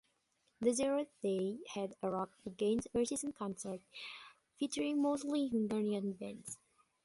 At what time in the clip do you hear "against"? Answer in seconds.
2.43-2.91